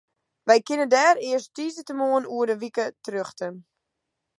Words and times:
Wy 0.47 0.57
kinne 0.67 0.87
dêr 0.93 1.15
earst 1.29 1.53
tiisdeitemoarn 1.55 2.29
oer 2.35 2.51
in 2.53 2.61
wike 2.63 2.85
terjochte. 3.03 3.47